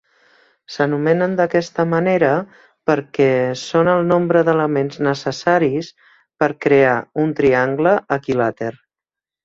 [0.75, 2.31] S'anomenen d'aquesta manera
[2.91, 3.29] perquè
[3.65, 5.95] són el nombre d'elements necessaris
[6.41, 8.77] per crear un triangle equilàter.